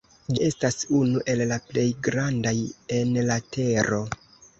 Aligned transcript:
Ĝi 0.35 0.37
estas 0.45 0.77
unu 0.99 1.19
el 1.33 1.43
la 1.51 1.59
plej 1.65 1.83
grandaj 2.07 2.55
en 3.01 3.13
la 3.29 3.37
tero. 3.57 4.01